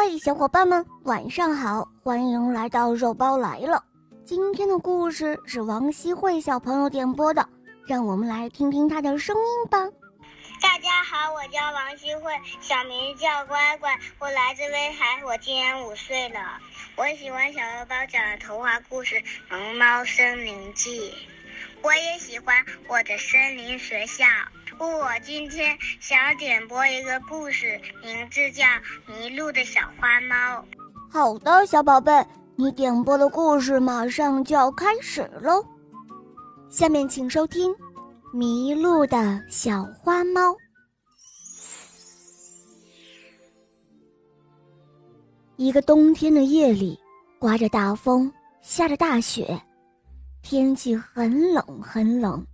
[0.00, 1.84] 嗨，小伙伴们，晚上好！
[2.04, 3.82] 欢迎来到肉包来了。
[4.24, 7.44] 今天的故事是王希慧小朋友点播的，
[7.84, 9.90] 让我们来听听她的声音吧。
[10.62, 16.38] 大家好，我叫王希慧，小名叫乖乖，我来自威海，我今年五岁了。
[16.94, 19.16] 我喜欢小肉包讲的童话故事
[19.50, 21.10] 《萌猫森林记》，
[21.82, 24.24] 我也喜欢我的森林学校。
[24.78, 28.64] 不我今天想点播一个故事，名字叫
[29.08, 30.36] 《迷路的小花猫》。
[31.10, 35.66] 好的，小宝贝，你点播的故事马上就要开始喽。
[36.70, 37.72] 下面请收听
[38.32, 40.52] 《迷路的小花猫》。
[45.56, 46.96] 一个冬天的夜里，
[47.40, 48.32] 刮着大风，
[48.62, 49.60] 下着大雪，
[50.40, 52.46] 天气很冷很冷，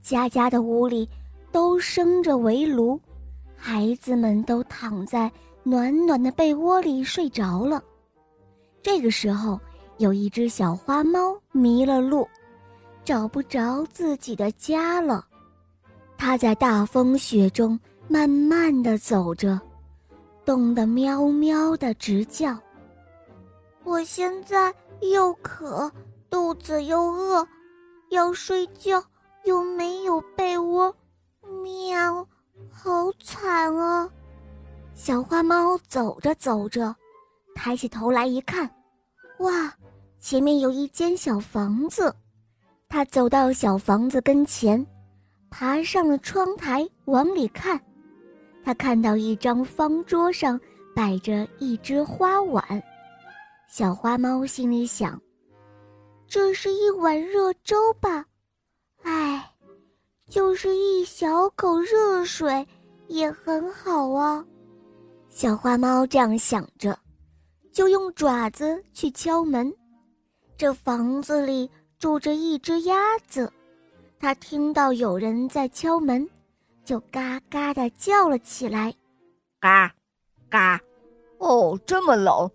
[0.00, 1.08] 家家的屋里。
[1.52, 2.98] 都生着围炉，
[3.56, 5.30] 孩子们都躺在
[5.62, 7.80] 暖暖的被窝里睡着了。
[8.82, 9.60] 这个时候，
[9.98, 12.26] 有一只小花猫迷了路，
[13.04, 15.24] 找不着自己的家了。
[16.16, 19.60] 它在大风雪中慢慢的走着，
[20.44, 22.58] 冻得喵喵的直叫。
[23.84, 25.90] 我现在又渴，
[26.30, 27.46] 肚子又饿，
[28.10, 29.02] 要睡觉
[29.44, 30.94] 又没有被窝。
[31.62, 32.26] 喵，
[32.70, 34.08] 好惨啊！
[34.94, 36.94] 小花猫走着走着，
[37.54, 38.68] 抬起头来一看，
[39.38, 39.72] 哇，
[40.18, 42.14] 前面有一间小房子。
[42.88, 44.84] 它走到小房子跟前，
[45.50, 47.80] 爬上了窗台往里看。
[48.62, 50.60] 它看到一张方桌上
[50.94, 52.62] 摆着一只花碗。
[53.66, 55.20] 小花猫心里想：
[56.26, 58.26] 这是一碗热粥吧？
[60.26, 60.30] 唉。
[60.30, 62.66] 就是一小口热水
[63.08, 64.44] 也很好啊，
[65.28, 66.98] 小花猫这样想着，
[67.72, 69.72] 就用爪子去敲门。
[70.56, 73.52] 这房子里住着一只鸭子，
[74.18, 76.28] 它听到有人在敲门，
[76.84, 78.94] 就嘎嘎的叫了起来
[79.60, 79.92] ：“嘎，
[80.48, 80.80] 嘎，
[81.38, 82.50] 哦，这么冷，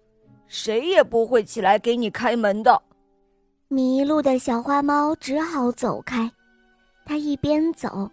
[0.48, 2.82] 谁也不会起来给你开门的。”
[3.68, 6.32] 迷路的小花猫只好走开。
[7.08, 8.12] 它一边走，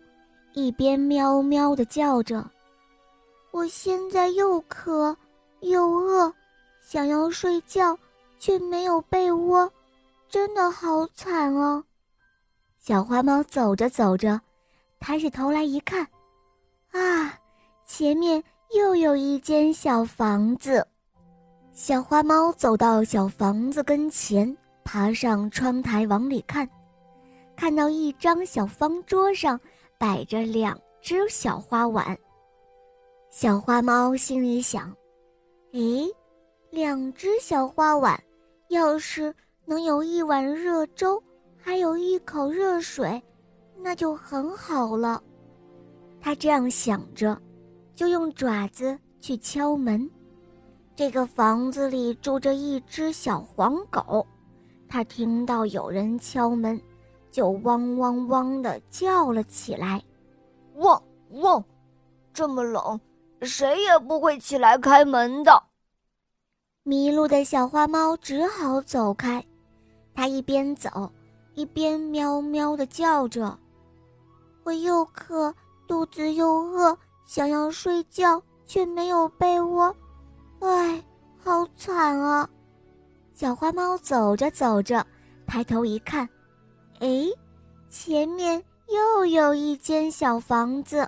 [0.52, 2.48] 一边喵喵地叫着
[3.50, 5.14] ：“我现在又渴
[5.62, 6.32] 又饿，
[6.80, 7.98] 想要睡觉，
[8.38, 9.68] 却没有被窝，
[10.28, 11.82] 真的好惨啊！”
[12.78, 14.40] 小花猫走着走着，
[15.00, 16.06] 抬起头来一看，
[16.92, 17.36] 啊，
[17.84, 18.40] 前面
[18.76, 20.86] 又有一间小房子。
[21.72, 26.68] 小花猫走到小房子跟前，爬上窗台往里看。
[27.56, 29.58] 看到一张小方桌上
[29.98, 32.16] 摆着两只小花碗，
[33.30, 34.94] 小花猫心里想
[35.72, 36.10] ：“诶，
[36.70, 38.20] 两只小花碗，
[38.68, 41.22] 要是能有一碗热粥，
[41.56, 43.22] 还有一口热水，
[43.78, 45.22] 那就很好了。”
[46.20, 47.40] 它这样想着，
[47.94, 50.10] 就用爪子去敲门。
[50.96, 54.26] 这个房子里住着一只小黄狗，
[54.88, 56.80] 它听到有人敲门。
[57.34, 60.00] 就汪汪汪的叫了起来，
[60.76, 61.64] 汪汪，
[62.32, 63.00] 这么冷，
[63.42, 65.60] 谁也不会起来开门的。
[66.84, 69.44] 迷路的小花猫只好走开，
[70.14, 71.10] 它一边走
[71.54, 73.58] 一边喵喵的叫着
[74.62, 75.52] ：“我又渴，
[75.88, 76.96] 肚子又饿，
[77.26, 79.92] 想要睡觉却没有被窝，
[80.60, 81.02] 唉，
[81.42, 82.48] 好惨啊！”
[83.34, 85.04] 小花猫走着走着，
[85.48, 86.28] 抬头一看。
[87.04, 87.28] 哎，
[87.90, 91.06] 前面又有一间小房子。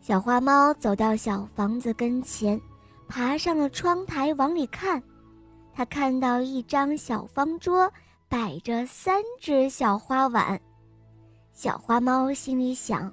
[0.00, 2.60] 小花猫走到小房子跟前，
[3.08, 5.02] 爬上了窗台往里看。
[5.74, 7.92] 它看到一张小方桌，
[8.28, 10.60] 摆着三只小花碗。
[11.52, 13.12] 小花猫心里想：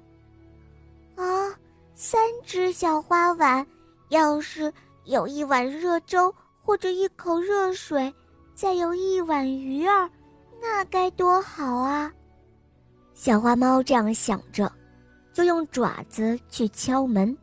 [1.16, 1.50] 啊，
[1.96, 3.66] 三只小花碗，
[4.10, 4.72] 要是
[5.06, 6.32] 有一碗热粥
[6.62, 8.14] 或者一口热水，
[8.54, 10.08] 再有一碗鱼儿。
[10.60, 12.12] 那该多好啊！
[13.14, 14.70] 小花猫这样想着，
[15.32, 17.36] 就用爪子去敲门。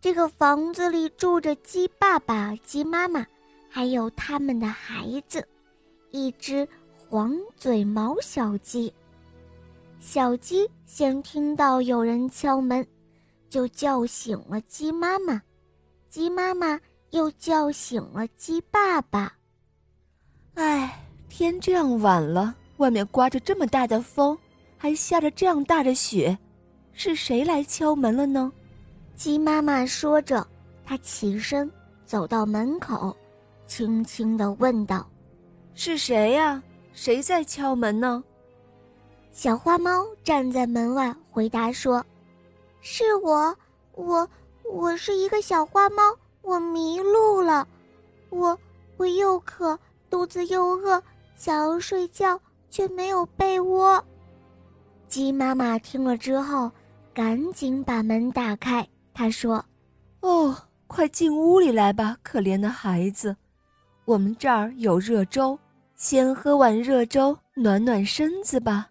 [0.00, 3.26] 这个房子里住着鸡爸爸、鸡妈妈，
[3.68, 5.46] 还有他们的孩子，
[6.10, 6.66] 一只
[6.96, 8.92] 黄嘴毛小鸡。
[9.98, 12.86] 小鸡先听到有人敲门，
[13.48, 15.40] 就叫醒了鸡妈妈，
[16.08, 19.34] 鸡妈妈又叫醒了鸡爸爸。
[20.54, 21.06] 唉。
[21.30, 24.36] 天这样晚了，外面刮着这么大的风，
[24.76, 26.36] 还下着这样大的雪，
[26.92, 28.52] 是谁来敲门了呢？
[29.14, 30.46] 鸡妈妈说着，
[30.84, 31.70] 她起身
[32.04, 33.16] 走到门口，
[33.66, 35.08] 轻轻地问道
[35.74, 36.62] ：“是谁呀？
[36.92, 38.22] 谁在敲门呢？”
[39.32, 42.04] 小花猫站在门外回答说
[42.82, 43.56] ：“是我，
[43.94, 44.28] 我，
[44.64, 46.02] 我是一个小花猫，
[46.42, 47.66] 我迷路了，
[48.30, 48.58] 我，
[48.96, 49.78] 我又渴，
[50.10, 51.00] 肚子又饿，
[51.40, 52.38] 想要睡觉，
[52.68, 54.04] 却没有被窝。”
[55.08, 56.70] 鸡妈妈听了之后，
[57.14, 58.86] 赶紧把门打开。
[59.14, 59.64] 她说
[60.20, 60.54] ：“哦，
[60.86, 63.34] 快进屋里来吧，可怜的孩子，
[64.04, 65.58] 我们这儿有热粥，
[65.96, 68.88] 先喝碗热粥暖暖身子吧。”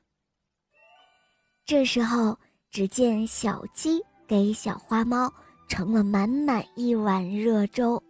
[1.68, 2.36] 这时候，
[2.72, 5.32] 只见小鸡给小花猫
[5.68, 8.02] 盛了满满一碗热粥，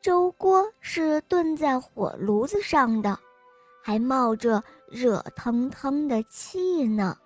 [0.00, 3.18] 粥锅是炖在火炉子上的。
[3.82, 7.16] 还冒着热腾腾的气呢，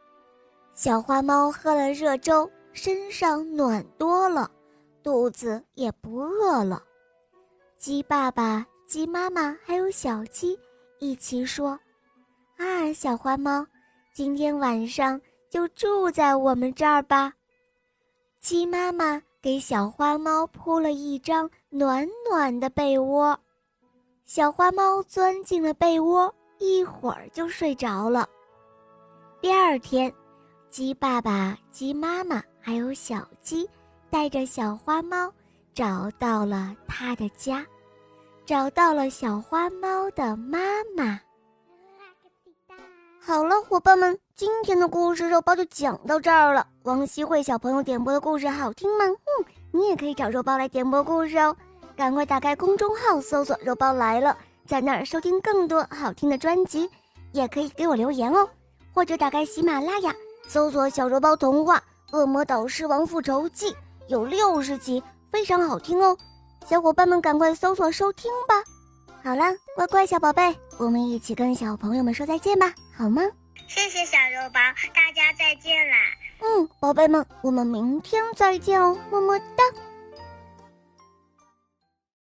[0.72, 4.50] 小花猫喝了热粥，身上暖多了，
[5.02, 6.82] 肚子也不饿了。
[7.76, 10.58] 鸡爸爸、鸡妈妈还有小鸡
[11.00, 11.78] 一起说
[12.56, 13.66] ：“啊，小花猫，
[14.14, 17.32] 今天晚上就住在我们这儿吧。”
[18.40, 23.36] 鸡妈妈给小花猫铺了一张暖暖的被窝，
[24.24, 26.32] 小花猫钻进了被窝。
[26.60, 28.28] 一会儿就睡着了。
[29.40, 30.14] 第二天，
[30.70, 33.68] 鸡爸爸、鸡妈妈还有小鸡，
[34.08, 35.28] 带着小花猫
[35.74, 37.66] 找到了它的家，
[38.46, 40.60] 找到了小花猫的妈
[40.96, 41.20] 妈。
[43.20, 46.68] 好了，伙伴们，今天的故事肉包就讲到这儿了。
[46.84, 49.04] 王希慧小朋友点播的故事好听吗？
[49.06, 49.44] 嗯，
[49.74, 51.56] 你也可以找肉包来点播故事哦。
[51.96, 54.38] 赶快打开公众号，搜索“肉包来了”。
[54.64, 56.88] 在那儿收听更多好听的专辑，
[57.32, 58.48] 也可以给我留言哦，
[58.94, 60.14] 或者打开喜马拉雅，
[60.46, 61.82] 搜索《小肉包童话
[62.16, 63.72] 《恶魔导师王复仇记》，
[64.06, 66.16] 有六十集，非常好听哦。
[66.66, 68.54] 小伙伴们赶快搜索收听吧。
[69.24, 69.44] 好了，
[69.74, 73.22] 乖乖小宝贝，我们一起跟小朋友们说再见吧，好吗？
[73.66, 74.60] 谢谢小肉包，
[74.94, 75.96] 大家再见啦。
[76.46, 79.83] 嗯，宝贝们，我们明天再见哦，么么哒。